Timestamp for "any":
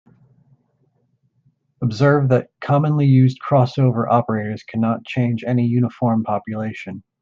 5.45-5.67